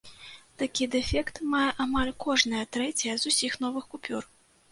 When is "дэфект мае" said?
0.95-1.67